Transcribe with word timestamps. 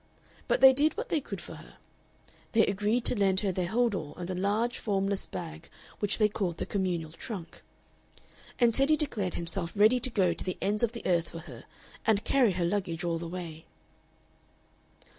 But 0.47 0.61
they 0.61 0.73
did 0.73 0.97
what 0.97 1.09
they 1.09 1.21
could 1.21 1.39
for 1.39 1.53
her. 1.57 1.75
They 2.53 2.65
agreed 2.65 3.05
to 3.05 3.15
lend 3.19 3.41
her 3.41 3.51
their 3.51 3.67
hold 3.67 3.93
all 3.93 4.15
and 4.15 4.31
a 4.31 4.33
large, 4.33 4.79
formless 4.79 5.27
bag 5.27 5.69
which 5.99 6.17
they 6.17 6.27
called 6.27 6.57
the 6.57 6.65
communal 6.65 7.11
trunk. 7.11 7.61
And 8.57 8.73
Teddy 8.73 8.97
declared 8.97 9.35
himself 9.35 9.73
ready 9.75 9.99
to 9.99 10.09
go 10.09 10.33
to 10.33 10.43
the 10.43 10.57
ends 10.59 10.81
of 10.81 10.93
the 10.93 11.05
earth 11.05 11.29
for 11.29 11.39
her, 11.41 11.65
and 12.03 12.23
carry 12.23 12.53
her 12.53 12.65
luggage 12.65 13.03
all 13.03 13.19
the 13.19 13.27
way. 13.27 13.67